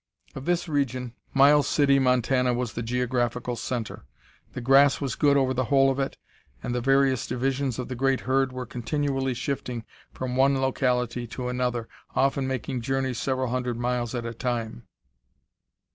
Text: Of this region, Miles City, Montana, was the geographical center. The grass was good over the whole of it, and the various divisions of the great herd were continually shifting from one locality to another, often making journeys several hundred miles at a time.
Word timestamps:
Of 0.33 0.45
this 0.45 0.67
region, 0.67 1.13
Miles 1.31 1.67
City, 1.67 1.99
Montana, 1.99 2.55
was 2.55 2.73
the 2.73 2.81
geographical 2.81 3.55
center. 3.55 4.07
The 4.53 4.59
grass 4.59 4.99
was 4.99 5.13
good 5.13 5.37
over 5.37 5.53
the 5.53 5.65
whole 5.65 5.91
of 5.91 5.99
it, 5.99 6.17
and 6.63 6.73
the 6.73 6.81
various 6.81 7.27
divisions 7.27 7.77
of 7.77 7.87
the 7.87 7.93
great 7.93 8.21
herd 8.21 8.51
were 8.51 8.65
continually 8.65 9.35
shifting 9.35 9.85
from 10.11 10.35
one 10.35 10.59
locality 10.59 11.27
to 11.27 11.49
another, 11.49 11.87
often 12.15 12.47
making 12.47 12.81
journeys 12.81 13.19
several 13.19 13.49
hundred 13.49 13.77
miles 13.77 14.15
at 14.15 14.25
a 14.25 14.33
time. 14.33 14.87